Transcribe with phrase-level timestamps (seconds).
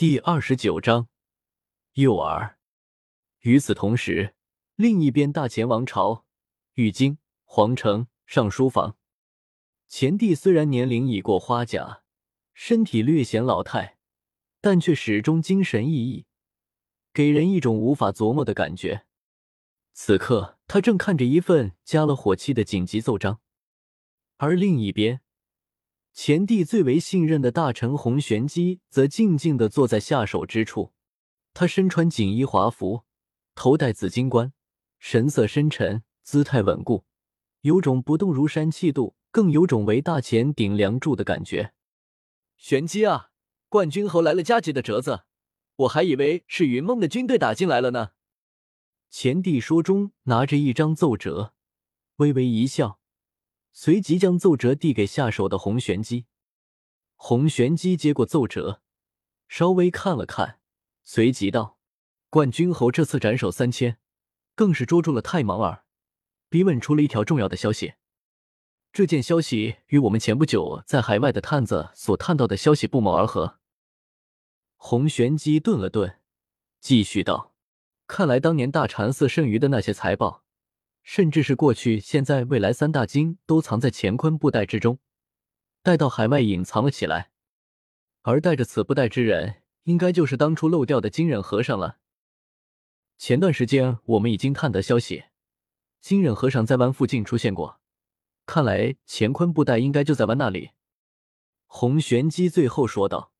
[0.00, 1.08] 第二十九章
[1.92, 2.54] 诱饵。
[3.40, 4.34] 与此同时，
[4.74, 6.24] 另一边，大前王朝
[6.72, 8.96] 玉京皇城上书房，
[9.88, 12.02] 前帝虽然年龄已过花甲，
[12.54, 13.98] 身体略显老态，
[14.62, 16.24] 但却始终精神奕奕，
[17.12, 19.04] 给人一种无法琢磨的感觉。
[19.92, 23.42] 此刻，他正看着一份加了火漆的紧急奏章，
[24.38, 25.20] 而另一边。
[26.12, 30.92] 前帝最为信任的大臣洪玄机则静静的坐在下手之处，
[31.54, 33.04] 他身穿锦衣华服，
[33.54, 34.52] 头戴紫金冠，
[34.98, 37.04] 神色深沉，姿态稳固，
[37.62, 41.72] 有种不动如山气度，更有种为大前顶梁柱的感觉。
[42.56, 43.30] 玄机啊，
[43.68, 45.22] 冠军侯来了加急的折子，
[45.76, 48.10] 我还以为是云梦的军队打进来了呢。
[49.08, 51.54] 前帝说中，拿着一张奏折，
[52.16, 52.99] 微微一笑。
[53.72, 56.26] 随即将奏折递给下手的洪玄机，
[57.16, 58.82] 洪玄机接过奏折，
[59.48, 60.58] 稍微看了看，
[61.04, 61.78] 随即道
[62.28, 63.98] ：“冠军侯这次斩首三千，
[64.54, 65.84] 更是捉住了太盲儿，
[66.48, 67.94] 逼问出了一条重要的消息。
[68.92, 73.58] 这件消息与我们前不久在海外的探子所探到的消息不谋而合。”
[74.76, 76.18] 洪玄机顿了顿，
[76.80, 77.54] 继续道
[78.08, 80.39] ：“看来当年大禅寺剩余的那些财宝。”
[81.12, 85.00] 甚至是过去、现在、未来三大金都藏在乾坤布袋之中，
[85.82, 87.32] 带到海外隐藏了起来。
[88.22, 91.98] 而带着此布袋之人，应该就是当初漏掉的金忍和尚了。
[93.18, 95.24] 前段时间我们已经探得消息，
[96.00, 97.80] 金忍和尚在湾附近出现过，
[98.46, 100.70] 看来乾坤布袋应该就在湾那里。
[101.66, 103.32] 洪玄机最后说道：“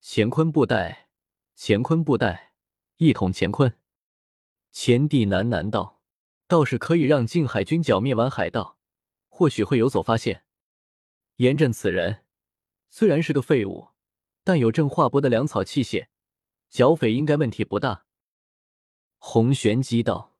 [0.00, 1.10] 乾坤布袋，
[1.54, 2.54] 乾坤布袋，
[2.96, 3.76] 一统乾坤。”
[4.72, 5.97] 前帝喃喃道。
[6.48, 8.78] 倒是可以让靖海军剿灭完海盗，
[9.28, 10.44] 或许会有所发现。
[11.36, 12.24] 严震此人
[12.88, 13.88] 虽然是个废物，
[14.42, 16.08] 但有朕化拨的粮草器械，
[16.70, 18.06] 剿匪应该问题不大。
[19.18, 20.36] 洪玄机道：“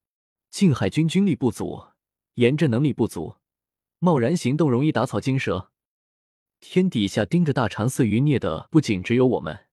[0.49, 1.89] 靖海军军力不足，
[2.35, 3.37] 严震能力不足，
[3.99, 5.71] 贸然行动容易打草惊蛇。
[6.59, 9.67] 天底下盯着大禅寺余孽的不仅只有我们，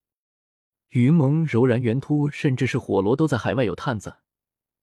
[0.90, 4.18] 云蒙、柔然、元突，甚至是火罗都在海外有探子。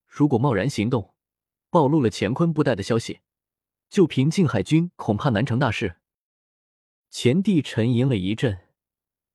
[0.06, 1.11] 如果贸然行动，”
[1.72, 3.20] 暴露了乾坤布袋的消息，
[3.88, 5.96] 就凭靖海军恐怕难成大事。
[7.08, 8.68] 前帝沉吟了一阵，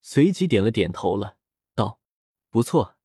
[0.02, 1.36] 随即点了点头了，
[1.74, 1.98] 道
[2.48, 2.96] ：“不错，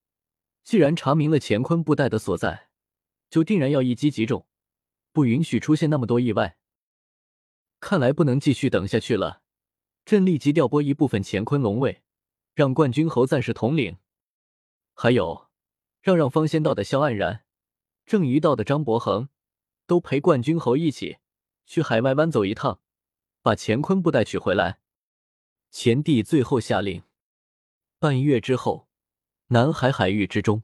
[0.64, 2.70] 既然查明了乾坤布袋的所在，
[3.32, 4.46] 就定然要一击即中，
[5.12, 6.60] 不允许出现那么多意外。
[7.80, 9.42] 看来不能继续等下去了，
[10.06, 12.04] 朕立即调拨一部分乾坤龙卫，
[12.54, 13.98] 让冠军侯暂时统领，
[14.94, 15.50] 还有，
[16.02, 17.44] 让让方仙道的萧黯然。”
[18.06, 19.30] 正一道的张伯恒
[19.86, 21.18] 都陪冠军侯一起
[21.66, 22.80] 去海外湾走一趟，
[23.42, 24.80] 把乾坤布袋取回来。
[25.72, 27.04] 前帝最后下令。
[28.00, 28.88] 半月之后，
[29.48, 30.64] 南海海域之中，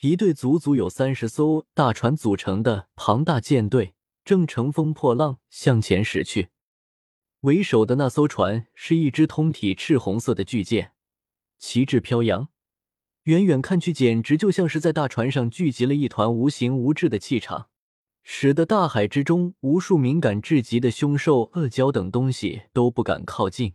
[0.00, 3.94] 一队足足有三十艘大船组成的庞大舰队
[4.24, 6.50] 正乘风破浪向前驶去。
[7.40, 10.92] 为首的那艘船是一只通体赤红色的巨舰，
[11.58, 12.48] 旗帜飘扬。
[13.24, 17.68] 远远看去，简直就像是在大船上聚集了一团无形无质的气场，
[18.22, 23.74] 使得大海之中无数敏感至极的凶兽、恶蛟等东西都不敢靠近。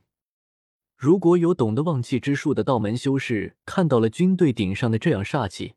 [0.96, 5.74] 如果有懂得旺气之术的道门修士看到了军队顶上的这样煞气，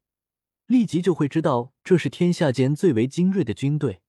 [0.67, 4.03] 立即就会知道这是天下间最为精锐的军队，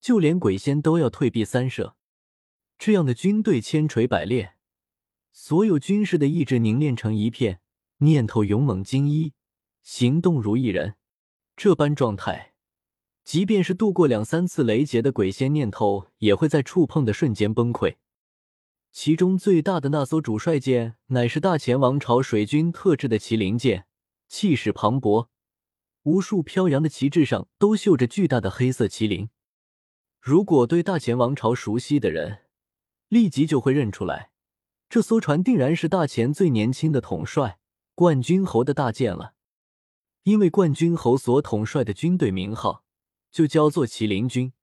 [0.00, 1.96] 就连鬼仙都要退避三舍。
[2.78, 4.54] 这样的军队千锤百炼，
[5.32, 7.61] 所有军士的意志凝练成一片。
[8.02, 9.32] 念头勇猛精一，
[9.84, 10.96] 行动如一人，
[11.54, 12.52] 这般状态，
[13.22, 17.98] 即便是度过两三次雷劫的鬼仙念头，也会在触碰的瞬间崩溃。
[18.90, 23.86] 其中最大的那艘主帅舰，乃是大前王朝水军特制的麒麟舰，
[24.26, 25.28] 气势磅礴，
[26.02, 29.30] 无数飘扬的旗帜上都绣着巨大的黑色麒麟。
[30.20, 32.40] 如果对大前王朝熟悉的人，
[33.06, 34.32] 立即就会认出来，
[34.88, 37.60] 这艘船定然是大前最年轻的统帅。
[37.94, 39.34] 冠军侯的大舰了，
[40.22, 42.84] 因为冠军侯所统帅的军队名号
[43.30, 44.54] 就叫做麒麟军。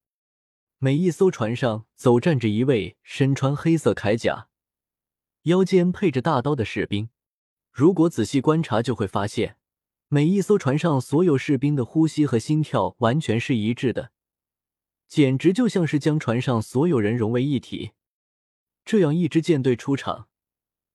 [0.79, 4.47] 每一艘船上走站着一位身穿黑色铠甲、
[5.43, 7.09] 腰间配着大刀的士兵。
[7.71, 9.57] 如果仔细观察，就会发现
[10.07, 14.11] 每一艘船上所有士兵的呼吸和心跳完全是一致的，
[15.07, 17.91] 简直就像是将船上所有人融为一体。
[18.83, 20.28] 这样一支舰队出场。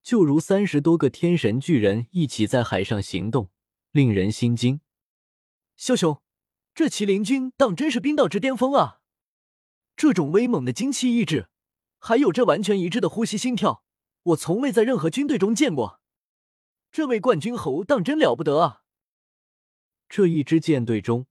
[0.05, 3.51] 就如三十多个天神巨人一起在海上行动，
[3.91, 4.83] 令人心惊。
[5.77, 6.21] 萧兄，
[6.75, 9.01] 这麒麟军当真是兵道之巅峰啊！
[9.97, 11.49] 这种威猛的精气意志，
[11.99, 13.83] 还有这完全一致的呼吸心跳，
[14.25, 16.03] 我从未在任何军队中见过。
[16.93, 18.83] 这位冠军侯当真了不得啊！
[20.07, 21.27] 这一支舰队中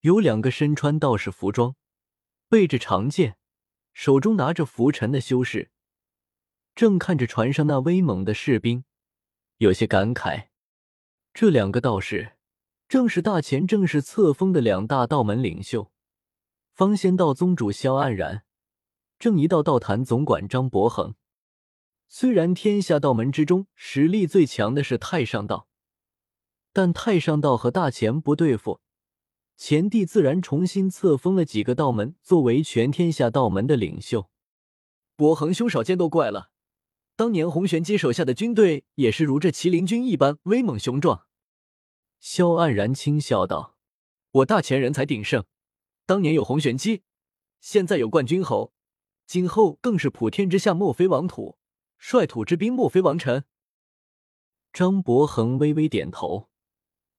[0.00, 1.76] 有两个身穿道士服装、
[2.48, 3.36] 背着长剑、
[3.92, 5.70] 手中拿着拂尘的修士，
[6.74, 8.84] 正看着船上那威猛的士兵，
[9.58, 10.48] 有些感慨。
[11.32, 12.32] 这两个道士
[12.88, 15.92] 正是大前正式册封的两大道门领袖，
[16.72, 18.44] 方仙道宗主萧黯然，
[19.18, 21.14] 正一道道坛总管张伯恒。
[22.08, 25.68] 虽然天下道门之中实力最强的是太上道，
[26.72, 28.80] 但太上道和大前不对付，
[29.56, 34.28] 前帝自然重新册封了几个道门作为全天下道门的领袖。
[35.14, 36.49] 伯恒兄少见多怪了，
[37.20, 41.26] 当年洪玄机手下的军队也是如这麒麟军一般威猛雄壮。
[42.18, 43.76] 萧黯然轻笑道
[44.40, 45.44] ：“我大前人才鼎盛，
[46.06, 47.02] 当年有洪玄机，
[47.60, 48.72] 现在有冠军侯，
[49.26, 51.58] 今后更是普天之下莫非王土。”
[52.00, 53.44] 率土之滨，莫非王臣。
[54.72, 56.48] 张伯恒微微点头，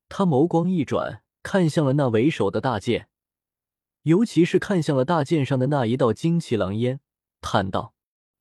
[0.10, 3.08] 他眸光一转，看向了那为首的大剑，
[4.02, 7.02] 尤其是看向了大剑上的那一道金气狼烟，
[7.40, 7.94] 叹道：“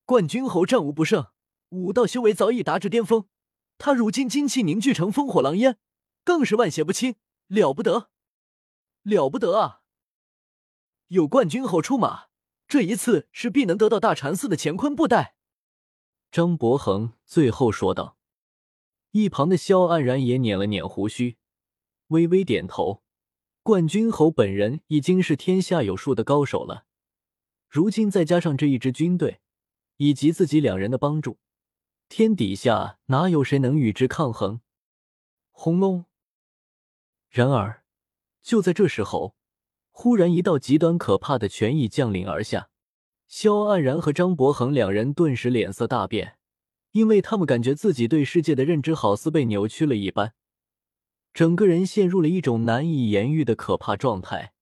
[0.06, 1.26] 冠军侯战无不胜，
[1.70, 3.26] 武道修为早已达至巅峰。
[3.78, 5.78] 他如今精气凝聚成烽火狼烟，
[6.22, 8.10] 更是万邪不侵，了不得，
[9.02, 9.80] 了不得啊！
[11.08, 12.26] 有冠军侯出马，
[12.68, 15.34] 这一次是必能得到大禅寺的乾坤布袋。”
[16.30, 18.18] 张伯恒最后说道
[19.12, 21.38] ：“一旁的萧黯然也捻了捻胡须，
[22.08, 23.02] 微微点头。
[23.62, 26.84] 冠军侯本人已经是天下有数的高手了，
[27.68, 29.40] 如今再加上这一支军队，
[29.96, 31.38] 以及自己两人的帮助，
[32.10, 34.60] 天底下哪有谁能与之抗衡？”
[35.52, 36.06] 轰隆！
[37.28, 37.84] 然而，
[38.42, 39.36] 就在这时候，
[39.92, 42.68] 忽然一道极端可怕的权意降临而下。
[43.28, 46.36] 萧黯然和张伯恒两人顿时脸色大变，
[46.90, 50.34] 因为他们感觉自己对世界的认知好似被扭曲了一般，
[51.32, 54.52] 整个人陷入了一种难以言喻的可怕状态。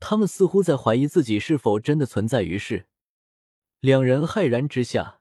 [0.00, 2.88] 他们似乎在怀疑自己是否真的存在于世。
[3.78, 5.20] 两人骇然之下，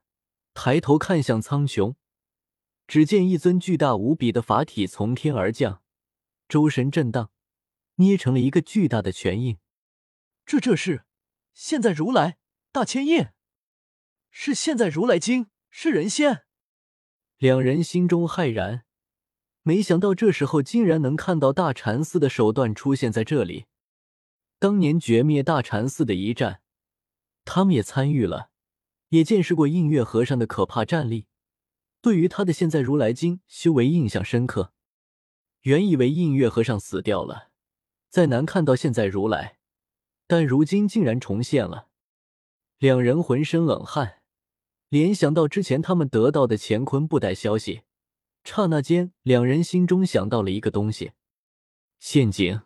[0.54, 1.96] 抬头看向苍穹，
[2.88, 5.82] 只见一尊巨大无比的法体从天而降，
[6.48, 7.32] 周身震荡，
[7.96, 9.58] 捏成了一个巨大的拳印。
[10.46, 11.06] 这这是
[11.54, 12.38] 现在如来。
[12.72, 13.28] 大千印
[14.32, 16.46] 是现在如来经是人仙，
[17.38, 18.84] 两人心中骇然，
[19.62, 23.68] 没想到这时候竟然能看到大禅寺的手段出现在这里。
[24.58, 26.64] 当年绝灭大禅寺的一战，
[27.46, 28.50] 他们也参与了，
[29.14, 31.28] 也见识过映月和尚的可怕战力，
[32.02, 34.74] 对于他的现在如来经修为印象深刻。
[35.62, 37.52] 原以为映月和尚死掉了，
[38.10, 39.60] 再难看到现在如来，
[40.26, 41.90] 但如今竟然重现了。
[42.80, 44.24] 两人浑身冷汗，
[44.90, 47.84] 联想到之前他们得到的乾坤布袋消息，
[48.44, 51.12] 刹那间，两人心中想到了一个东西：
[52.00, 52.62] 陷阱。